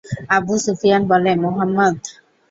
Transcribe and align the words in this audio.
Abu 0.35 0.53
Sufyan 0.63 1.01
বলে– 1.11 1.39
মুহাম্মাদ! 1.43 1.95